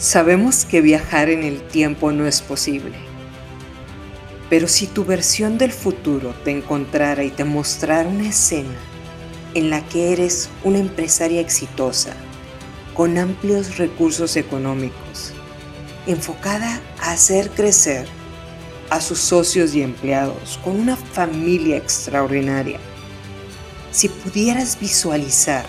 [0.00, 2.94] Sabemos que viajar en el tiempo no es posible.
[4.48, 8.78] Pero si tu versión del futuro te encontrara y te mostrara una escena
[9.52, 12.14] en la que eres una empresaria exitosa,
[12.94, 15.34] con amplios recursos económicos,
[16.06, 18.08] enfocada a hacer crecer
[18.88, 22.80] a sus socios y empleados, con una familia extraordinaria,
[23.92, 25.66] si pudieras visualizar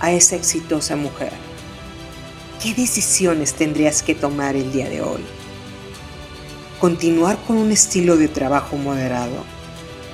[0.00, 1.49] a esa exitosa mujer,
[2.62, 5.22] ¿Qué decisiones tendrías que tomar el día de hoy?
[6.78, 9.46] Continuar con un estilo de trabajo moderado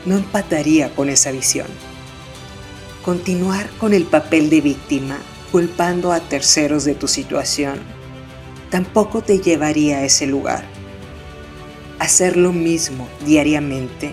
[0.05, 1.66] no empataría con esa visión.
[3.05, 5.19] Continuar con el papel de víctima
[5.51, 7.80] culpando a terceros de tu situación
[8.71, 10.65] tampoco te llevaría a ese lugar.
[11.99, 14.13] Hacer lo mismo diariamente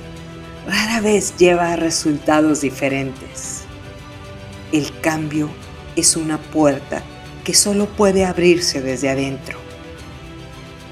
[0.66, 3.62] rara vez lleva a resultados diferentes.
[4.72, 5.52] El cambio
[5.96, 7.04] es una puerta
[7.44, 9.60] que solo puede abrirse desde adentro.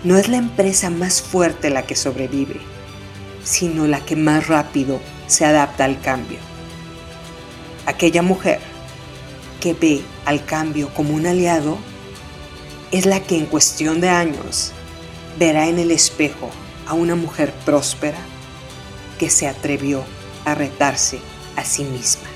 [0.03, 2.59] No es la empresa más fuerte la que sobrevive,
[3.43, 6.39] sino la que más rápido se adapta al cambio.
[7.85, 8.59] Aquella mujer
[9.59, 11.77] que ve al cambio como un aliado
[12.91, 14.71] es la que en cuestión de años
[15.39, 16.49] verá en el espejo
[16.88, 18.19] a una mujer próspera
[19.17, 20.03] que se atrevió
[20.45, 21.19] a retarse
[21.55, 22.27] a sí misma.